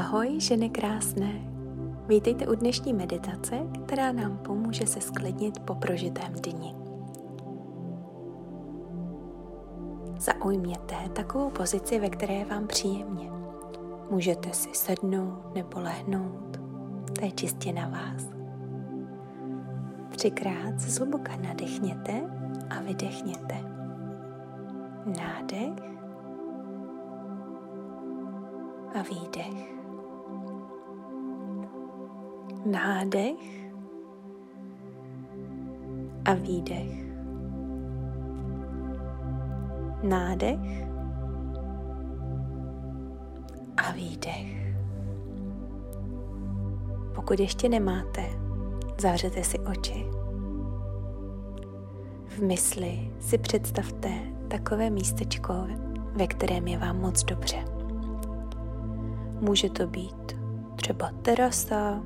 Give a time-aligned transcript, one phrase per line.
[0.00, 1.32] Ahoj, ženy krásné.
[2.08, 6.74] Vítejte u dnešní meditace, která nám pomůže se sklidnit po prožitém dni.
[10.18, 13.30] Zaujměte takovou pozici, ve které je vám příjemně.
[14.10, 16.60] Můžete si sednout nebo lehnout,
[17.18, 18.30] to je čistě na vás.
[20.10, 22.22] Třikrát se zhluboka nadechněte
[22.70, 23.56] a vydechněte.
[25.06, 25.90] Nádech
[28.94, 29.79] a výdech.
[32.64, 33.70] Nádech
[36.24, 37.00] a výdech.
[40.02, 40.86] Nádech
[43.76, 44.74] a výdech.
[47.14, 48.24] Pokud ještě nemáte,
[48.98, 50.06] zavřete si oči.
[52.26, 54.08] V mysli si představte
[54.48, 55.54] takové místečko,
[56.16, 57.64] ve kterém je vám moc dobře.
[59.40, 60.36] Může to být
[60.76, 62.02] třeba terasa,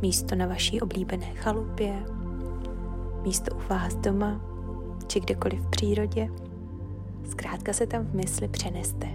[0.00, 2.02] místo na vaší oblíbené chalupě,
[3.22, 4.40] místo u vás doma
[5.06, 6.28] či kdekoliv v přírodě.
[7.30, 9.06] Zkrátka se tam v mysli přeneste.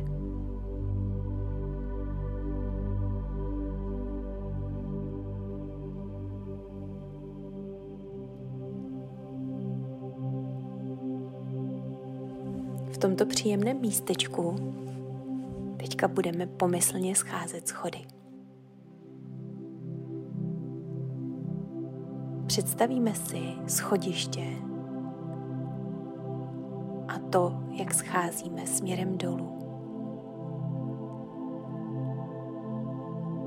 [12.92, 14.56] V tomto příjemném místečku
[15.78, 18.00] teďka budeme pomyslně scházet schody.
[22.52, 24.46] Představíme si schodiště
[27.08, 29.60] a to, jak scházíme směrem dolů.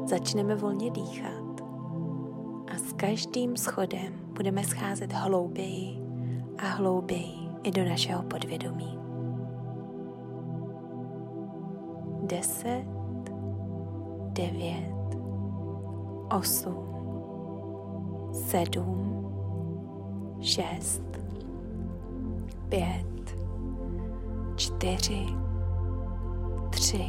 [0.07, 1.61] Začneme volně dýchat
[2.73, 5.99] a s každým schodem budeme scházet hlouběji
[6.59, 8.99] a hlouběji i do našeho podvědomí.
[12.23, 12.87] Deset,
[14.33, 15.19] devět,
[16.37, 16.94] osm,
[18.35, 19.27] sedm,
[20.41, 21.03] šest,
[22.69, 23.37] pět,
[24.57, 25.27] čtyři,
[26.71, 27.05] tři,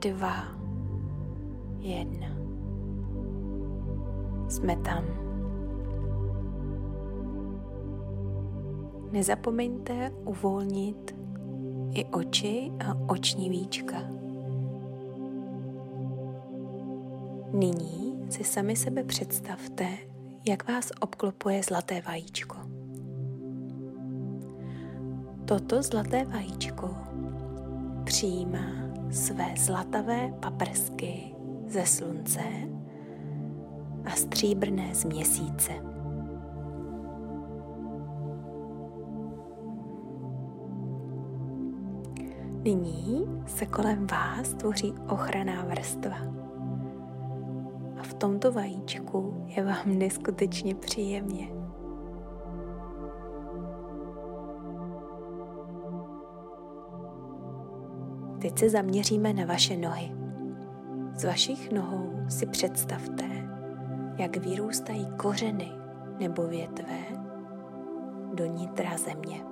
[0.00, 0.34] dva,
[1.78, 2.26] jedna.
[4.48, 5.04] Jsme tam.
[9.12, 11.16] Nezapomeňte uvolnit
[11.92, 13.96] i oči a oční víčka.
[17.52, 19.88] Nyní si sami sebe představte,
[20.48, 22.56] jak vás obklopuje zlaté vajíčko.
[25.44, 26.96] Toto zlaté vajíčko
[28.04, 28.66] přijímá
[29.10, 31.34] své zlatavé paprsky
[31.66, 32.40] ze slunce
[34.04, 35.72] a stříbrné z měsíce.
[42.62, 46.43] Nyní se kolem vás tvoří ochranná vrstva
[48.24, 51.48] tomto vajíčku je vám neskutečně příjemně.
[58.40, 60.12] Teď se zaměříme na vaše nohy.
[61.14, 63.24] Z vašich nohou si představte,
[64.18, 65.72] jak vyrůstají kořeny
[66.18, 66.98] nebo větve
[68.34, 69.44] do nitra země.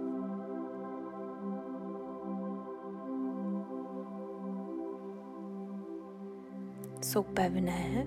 [7.03, 8.07] Jsou pevné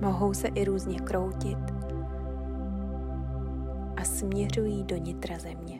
[0.00, 1.58] Mohou se i různě kroutit
[3.96, 5.78] a směřují do nitra země.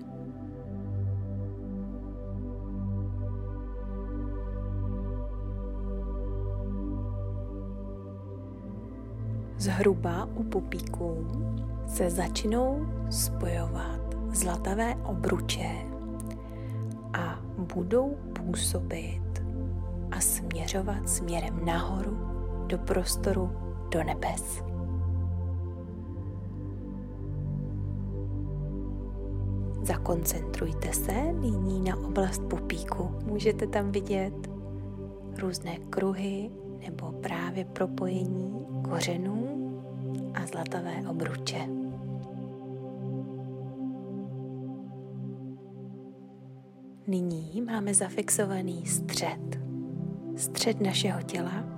[9.58, 11.26] Zhruba u pupíků
[11.86, 14.00] se začnou spojovat
[14.32, 15.68] zlatavé obruče
[17.12, 19.42] a budou působit
[20.10, 22.18] a směřovat směrem nahoru
[22.66, 24.62] do prostoru do nebes.
[29.82, 33.10] Zakoncentrujte se nyní na oblast pupíku.
[33.24, 34.50] Můžete tam vidět
[35.38, 36.50] různé kruhy
[36.86, 39.48] nebo právě propojení kořenů
[40.34, 41.68] a zlatavé obruče.
[47.06, 49.58] Nyní máme zafixovaný střed,
[50.36, 51.77] střed našeho těla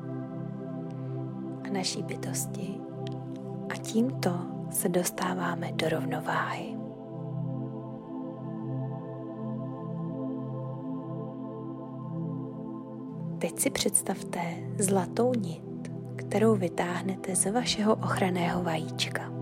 [1.70, 2.80] naší bytosti
[3.70, 4.30] a tímto
[4.70, 6.76] se dostáváme do rovnováhy.
[13.38, 14.40] Teď si představte
[14.78, 19.32] zlatou nit, kterou vytáhnete z vašeho ochranného vajíčka.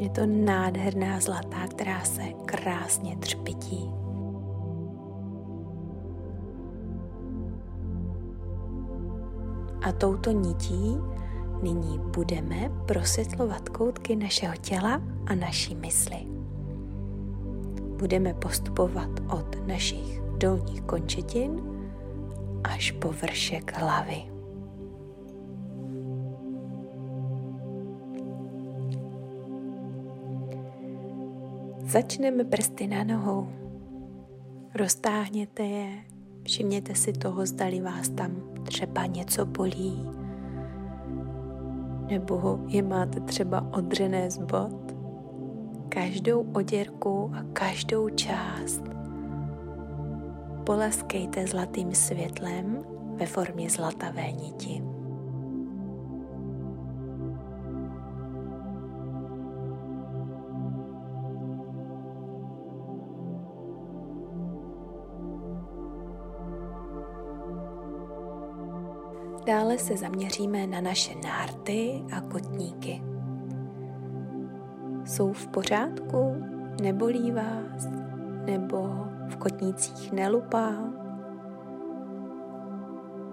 [0.00, 3.99] Je to nádherná zlatá, která se krásně třpití.
[9.92, 10.96] Touto nití
[11.62, 16.16] nyní budeme prosvětlovat koutky našeho těla a naší mysli.
[17.98, 21.62] Budeme postupovat od našich dolních končetin
[22.64, 24.22] až po vršek hlavy.
[31.82, 33.48] Začneme prsty na nohou.
[34.74, 36.09] Roztáhněte je,
[36.42, 38.30] všimněte si toho, zdali vás tam
[38.64, 40.08] třeba něco bolí,
[42.10, 44.94] nebo je máte třeba odřené z bod.
[45.88, 48.82] Každou oděrku a každou část
[50.64, 52.84] poleskejte zlatým světlem
[53.14, 54.89] ve formě zlatavé niti.
[69.50, 73.02] Dále se zaměříme na naše nárty a kotníky.
[75.04, 76.42] Jsou v pořádku?
[76.82, 77.88] Nebolí vás?
[78.44, 78.88] Nebo
[79.28, 80.74] v kotnících nelupá?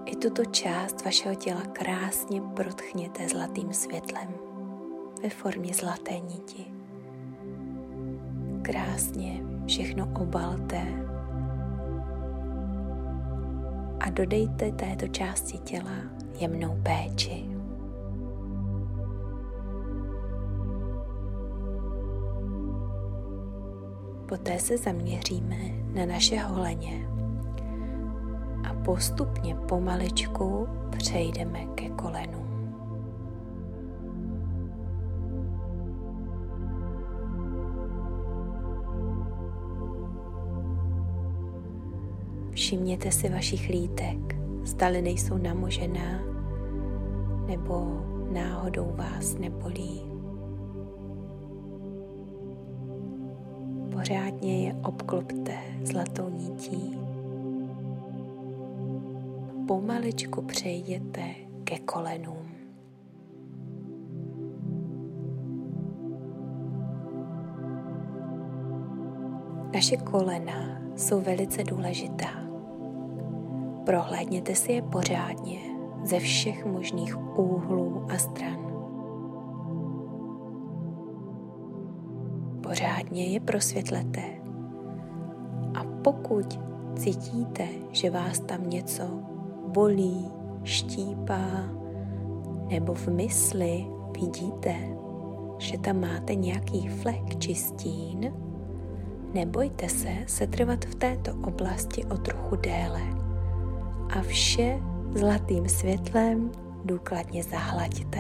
[0.06, 4.34] I tuto část vašeho těla krásně protchněte zlatým světlem
[5.24, 6.66] ve formě zlaté niti.
[8.62, 10.88] Krásně všechno obalte
[14.07, 15.95] a dodejte této části těla
[16.39, 17.45] jemnou péči.
[24.30, 25.57] Poté se zaměříme
[25.94, 27.07] na naše holeně
[28.69, 30.68] a postupně pomaličku
[30.98, 32.47] přejdeme ke kolenům.
[42.57, 46.21] Všimněte si vašich lítek, zdali nejsou namožená
[47.48, 50.01] nebo náhodou vás nebolí.
[53.92, 56.98] Pořádně je obklopte zlatou nití.
[59.68, 61.24] Pomaličku přejděte
[61.63, 62.48] ke kolenům.
[69.74, 72.47] Naše kolena jsou velice důležitá.
[73.88, 75.60] Prohlédněte si je pořádně
[76.04, 78.57] ze všech možných úhlů a stran.
[82.63, 84.22] Pořádně je prosvětlete.
[85.80, 86.60] A pokud
[86.95, 89.04] cítíte, že vás tam něco
[89.68, 90.31] bolí,
[90.63, 91.48] štípá,
[92.69, 93.86] nebo v mysli
[94.22, 94.75] vidíte,
[95.57, 98.33] že tam máte nějaký flek či stín,
[99.33, 103.17] nebojte se setrvat v této oblasti o trochu déle
[104.09, 104.80] a vše
[105.15, 106.51] zlatým světlem
[106.86, 108.19] důkladně zahlaďte.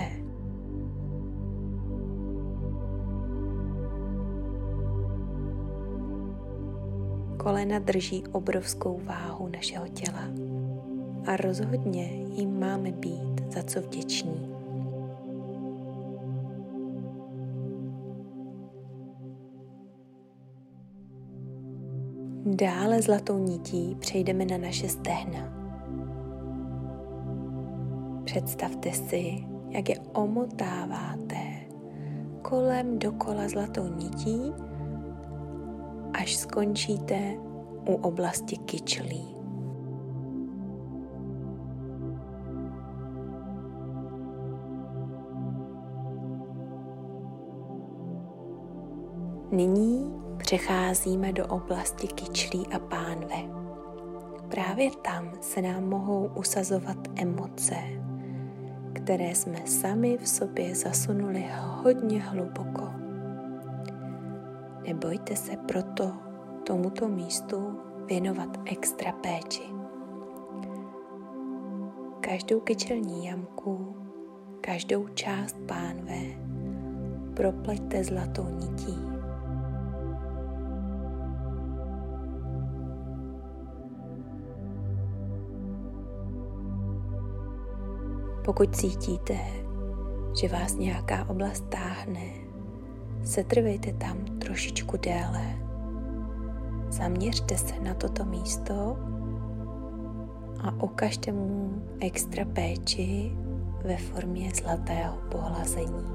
[7.37, 10.23] Kolena drží obrovskou váhu našeho těla
[11.25, 14.57] a rozhodně jim máme být za co vděční.
[22.45, 25.56] Dále zlatou nití přejdeme na naše stehna.
[28.37, 31.37] Představte si, jak je omotáváte
[32.41, 34.53] kolem dokola zlatou nití,
[36.13, 37.33] až skončíte
[37.89, 39.35] u oblasti kyčlí.
[49.51, 53.35] Nyní přecházíme do oblasti kyčlí a pánve.
[54.49, 57.75] Právě tam se nám mohou usazovat emoce,
[59.07, 62.91] které jsme sami v sobě zasunuli hodně hluboko.
[64.87, 66.13] Nebojte se proto
[66.63, 69.63] tomuto místu věnovat extra péči.
[72.19, 73.95] Každou kyčelní jamku,
[74.61, 76.17] každou část pánve
[77.33, 79.16] propleťte zlatou nití.
[88.47, 89.37] Pokud cítíte,
[90.41, 92.21] že vás nějaká oblast táhne,
[93.23, 95.55] setrvejte tam trošičku déle.
[96.89, 98.97] Zaměřte se na toto místo
[100.59, 103.31] a ukažte mu extra péči
[103.83, 106.07] ve formě zlatého pohlazení.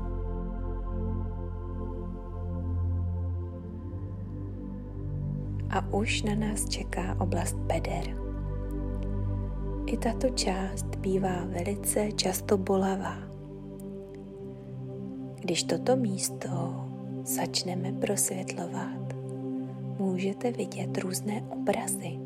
[5.71, 8.32] A už na nás čeká oblast beder.
[9.87, 13.17] I tato část bývá velice často bolavá.
[15.41, 16.49] Když toto místo
[17.25, 19.15] začneme prosvětlovat,
[19.99, 22.19] můžete vidět různé obrazy,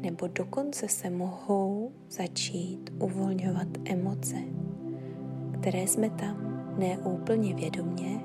[0.00, 4.36] nebo dokonce se mohou začít uvolňovat emoce,
[5.60, 6.36] které jsme tam
[6.78, 8.20] neúplně vědomě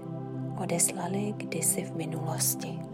[0.64, 2.89] odeslali kdysi v minulosti.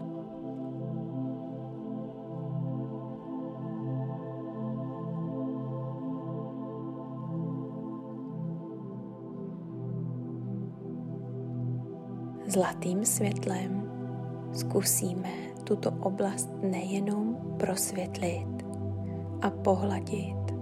[12.56, 13.90] Zlatým světlem
[14.52, 15.32] zkusíme
[15.64, 18.48] tuto oblast nejenom prosvětlit
[19.42, 20.54] a pohladit,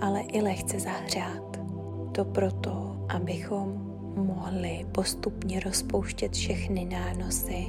[0.00, 1.60] ale i lehce zahřát.
[2.12, 3.72] To proto, abychom
[4.16, 7.66] mohli postupně rozpouštět všechny nánosy,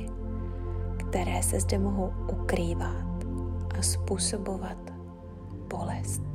[0.97, 3.25] které se zde mohou ukrývat
[3.79, 4.93] a způsobovat
[5.69, 6.32] bolest.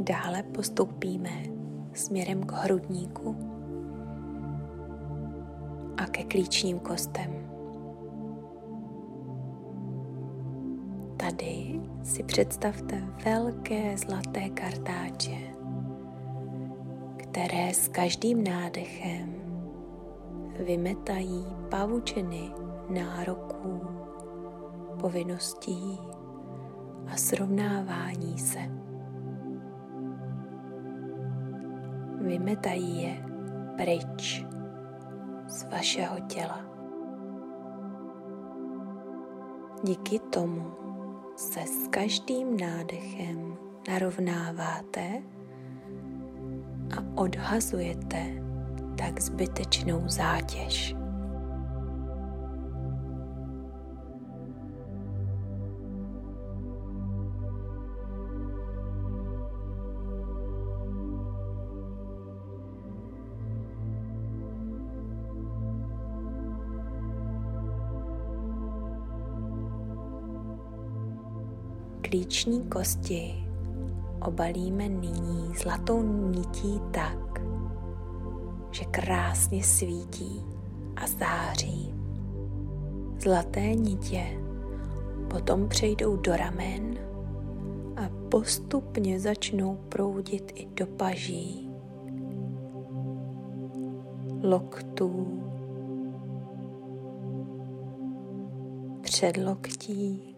[0.00, 1.30] Dále postoupíme
[1.92, 3.36] směrem k hrudníku
[5.96, 7.30] a ke klíčním kostem.
[11.16, 15.38] Tady si představte velké zlaté kartáče,
[17.16, 19.34] které s každým nádechem
[20.66, 22.50] vymetají pavučiny
[22.88, 23.80] nároků,
[25.00, 25.98] povinností
[27.12, 28.79] a srovnávání se.
[32.30, 33.24] Vymetají je
[33.76, 34.44] pryč
[35.46, 36.60] z vašeho těla.
[39.82, 40.72] Díky tomu
[41.36, 43.56] se s každým nádechem
[43.88, 45.22] narovnáváte
[46.96, 48.26] a odhazujete
[48.98, 50.99] tak zbytečnou zátěž.
[72.10, 73.44] Klíční kosti
[74.22, 77.42] obalíme nyní zlatou nití tak,
[78.70, 80.44] že krásně svítí
[80.96, 81.94] a září.
[83.18, 84.26] Zlaté nitě
[85.28, 86.98] potom přejdou do ramen
[87.96, 91.70] a postupně začnou proudit i do paží,
[94.42, 95.42] loktů,
[99.00, 100.29] předloktí,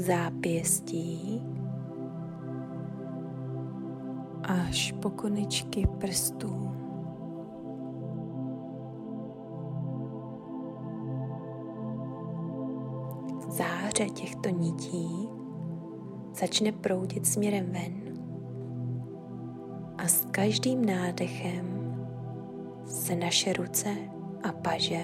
[0.00, 1.42] zápěstí
[4.42, 6.70] až po konečky prstů.
[13.48, 15.28] Záře těchto nití
[16.34, 18.18] začne proudit směrem ven
[19.98, 21.96] a s každým nádechem
[22.86, 23.88] se naše ruce
[24.42, 25.02] a paže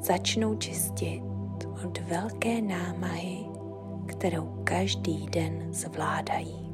[0.00, 1.27] začnou čistit
[1.64, 3.46] od velké námahy,
[4.06, 6.68] kterou každý den zvládají.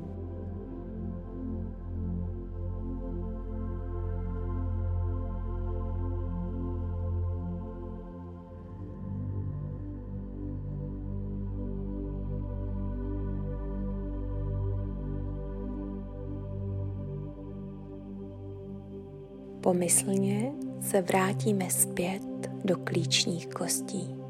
[19.60, 22.22] Pomyslně se vrátíme zpět
[22.64, 24.23] do klíčních kostí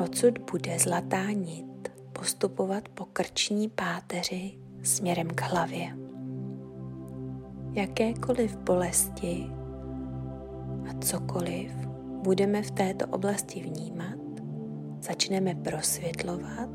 [0.00, 5.96] odsud bude zlatá nit postupovat po krční páteři směrem k hlavě.
[7.72, 9.46] Jakékoliv bolesti
[10.90, 11.72] a cokoliv
[12.22, 14.18] budeme v této oblasti vnímat,
[15.00, 16.70] začneme prosvětlovat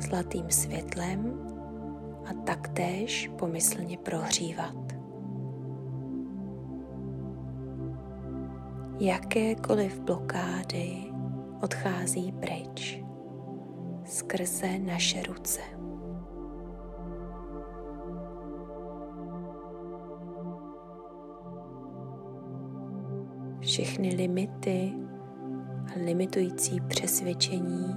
[0.00, 1.40] zlatým světlem
[2.26, 4.94] a taktéž pomyslně prohřívat.
[8.98, 11.13] Jakékoliv blokády
[11.64, 13.04] odchází pryč
[14.04, 15.60] skrze naše ruce.
[23.60, 24.92] Všechny limity
[25.94, 27.94] a limitující přesvědčení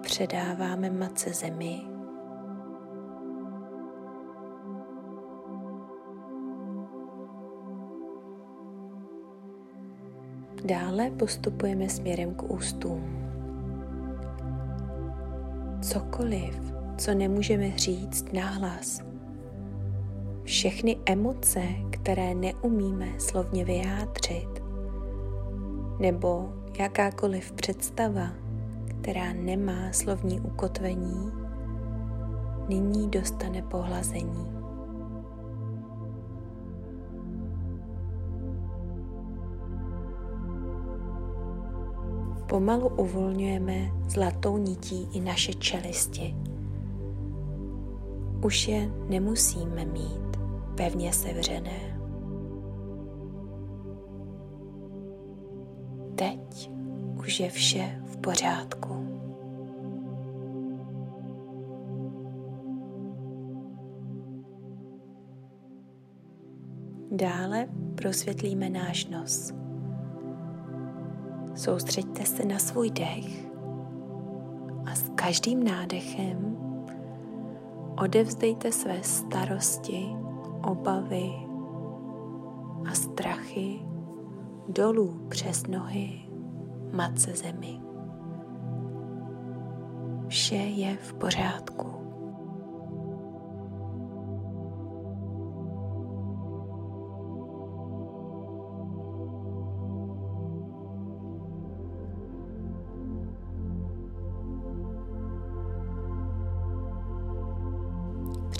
[0.00, 1.80] předáváme matce zemi.
[10.64, 13.28] Dále postupujeme směrem k ústům.
[15.82, 19.02] Cokoliv, co nemůžeme říct náhlas,
[20.44, 24.62] všechny emoce, které neumíme slovně vyjádřit,
[26.00, 28.30] nebo jakákoliv představa,
[28.88, 31.32] která nemá slovní ukotvení,
[32.68, 34.61] nyní dostane pohlazení.
[42.52, 46.36] Pomalu uvolňujeme zlatou nití i naše čelisti.
[48.44, 50.36] Už je nemusíme mít
[50.76, 51.98] pevně sevřené.
[56.14, 56.70] Teď
[57.18, 59.06] už je vše v pořádku.
[67.10, 69.52] Dále prosvětlíme náš nos.
[71.54, 73.46] Soustřeďte se na svůj dech
[74.86, 76.56] a s každým nádechem
[77.98, 80.06] odevzdejte své starosti,
[80.62, 81.32] obavy
[82.90, 83.80] a strachy
[84.68, 86.20] dolů přes nohy
[86.92, 87.80] matce zemi.
[90.28, 91.86] Vše je v pořádku.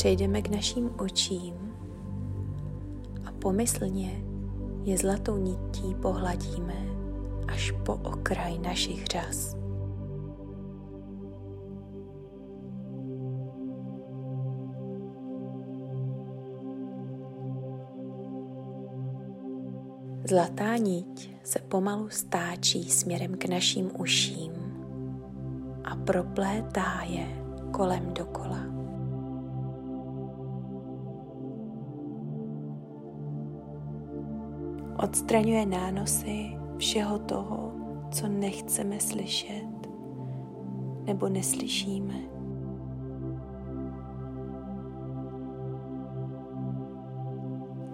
[0.03, 1.55] Přejdeme k našim očím
[3.25, 4.25] a pomyslně
[4.85, 6.75] je zlatou nití pohladíme
[7.49, 9.57] až po okraj našich řas.
[20.29, 24.53] Zlatá niť se pomalu stáčí směrem k našim uším
[25.85, 27.27] a proplétá je
[27.71, 28.72] kolem dokola.
[35.03, 37.73] Odstraňuje nánosy všeho toho,
[38.11, 39.89] co nechceme slyšet
[41.05, 42.15] nebo neslyšíme.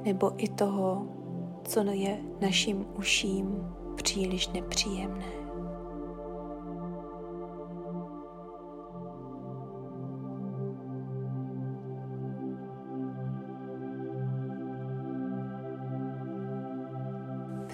[0.05, 1.07] Nebo i toho,
[1.64, 5.47] co je našim uším příliš nepříjemné.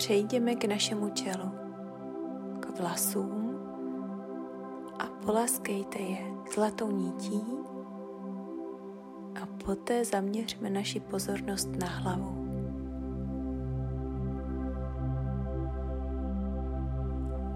[0.04, 1.50] Přejdeme k našemu tělu,
[2.60, 3.58] k vlasům
[4.98, 6.18] a polaskejte je
[6.54, 7.42] zlatou nítí
[9.42, 12.46] a poté zaměřme naši pozornost na hlavu.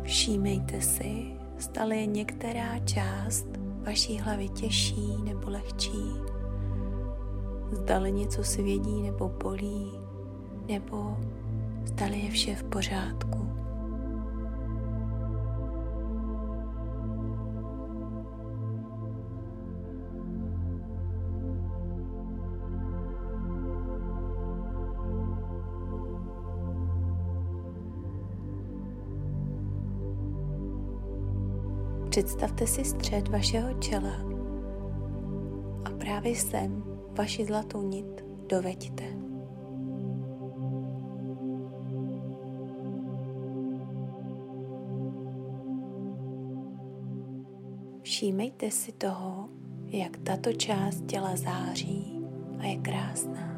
[0.03, 3.47] Všímejte si, zda je některá část
[3.87, 6.13] vaší hlavy těžší nebo lehčí,
[7.73, 9.93] zdali něco svědí nebo bolí,
[10.69, 11.17] nebo
[11.89, 13.49] zdali je vše v pořádku.
[32.11, 34.17] Představte si střed vašeho čela
[35.85, 36.83] a právě sem
[37.19, 39.28] vaši zlatou nit doveďte.
[48.19, 49.49] Všímejte si toho,
[49.87, 52.21] jak tato část těla září
[52.59, 53.49] a je krásná.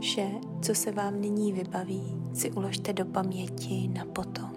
[0.00, 0.30] Vše,
[0.62, 4.55] co se vám nyní vybaví, si uložte do paměti na potom.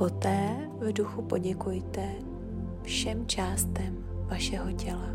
[0.00, 2.14] Poté v duchu poděkujte
[2.82, 5.10] všem částem vašeho těla,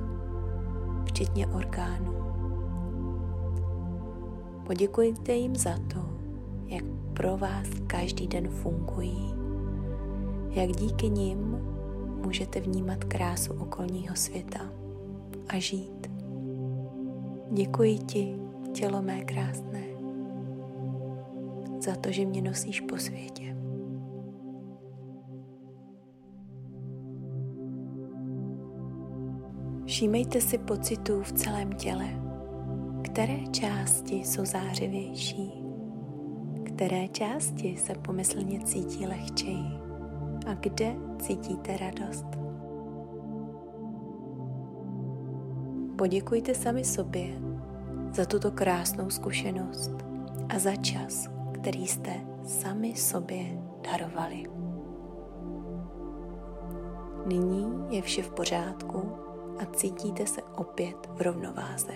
[1.06, 2.14] včetně orgánů.
[4.66, 6.00] Poděkujte jim za to,
[6.68, 9.34] jak pro vás každý den fungují,
[10.50, 11.58] jak díky nim
[12.26, 14.60] můžete vnímat krásu okolního světa
[15.48, 16.12] a žít.
[17.52, 18.36] Děkuji ti,
[18.74, 19.84] tělo mé krásné,
[21.80, 23.55] za to, že mě nosíš po světě.
[29.86, 32.06] Všímejte si pocitů v celém těle,
[33.02, 35.64] které části jsou zářivější,
[36.64, 39.66] které části se pomyslně cítí lehčeji
[40.48, 42.26] a kde cítíte radost.
[45.96, 47.28] Poděkujte sami sobě
[48.14, 49.92] za tuto krásnou zkušenost
[50.50, 52.12] a za čas, který jste
[52.44, 54.44] sami sobě darovali.
[57.26, 59.25] Nyní je vše v pořádku
[59.62, 61.94] a cítíte se opět v rovnováze.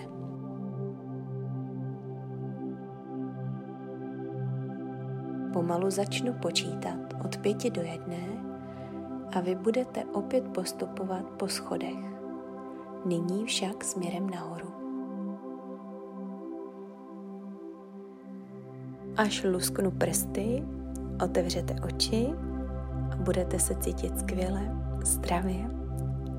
[5.52, 8.28] Pomalu začnu počítat od pěti do jedné
[9.36, 11.98] a vy budete opět postupovat po schodech.
[13.04, 14.68] Nyní však směrem nahoru.
[19.16, 20.64] Až lusknu prsty,
[21.24, 22.34] otevřete oči
[23.12, 25.70] a budete se cítit skvěle, zdravě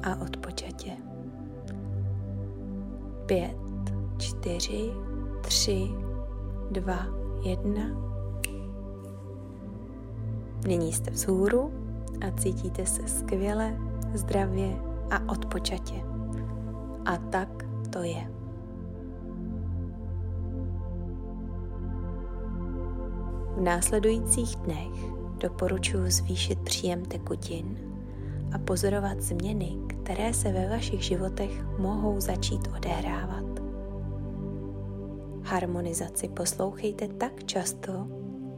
[0.04, 1.11] a odpočatě.
[3.32, 3.58] Pět,
[4.17, 4.91] čtyři,
[5.41, 5.89] tři,
[6.72, 7.06] dva,
[7.44, 7.84] jedna.
[10.67, 11.72] Nyní jste vzhůru
[12.28, 13.78] a cítíte se skvěle,
[14.13, 15.96] zdravě a odpočatě.
[17.06, 18.32] A tak to je.
[23.58, 27.78] V následujících dnech doporučuji zvýšit příjem tekutin
[28.54, 29.78] a pozorovat změny,
[30.12, 33.45] které se ve vašich životech mohou začít odehrávat.
[35.43, 38.08] Harmonizaci poslouchejte tak často,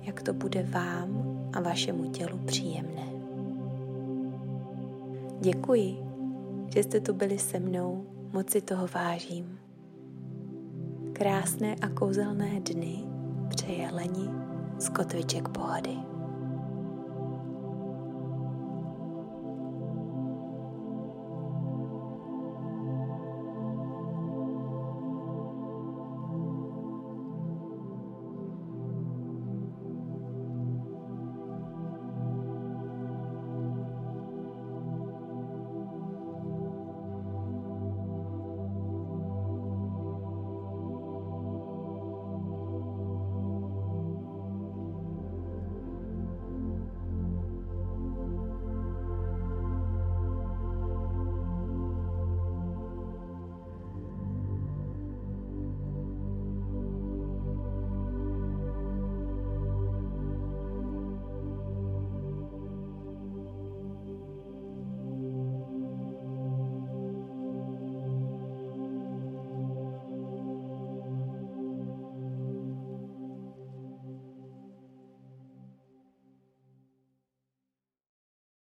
[0.01, 3.07] jak to bude vám a vašemu tělu příjemné.
[5.39, 5.97] Děkuji,
[6.73, 9.59] že jste tu byli se mnou, moc si toho vážím.
[11.13, 13.03] Krásné a kouzelné dny
[13.49, 14.29] přeje Leni
[14.79, 16.12] z kotviček pohody.